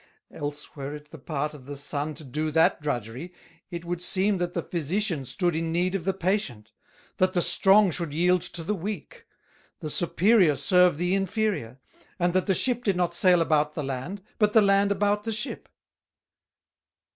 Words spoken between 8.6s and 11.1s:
the Weak; the Superior serve